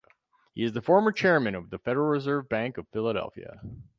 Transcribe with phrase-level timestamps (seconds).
[0.55, 3.61] He is the former Chairman of The Federal Reserve Bank of Philadelphia.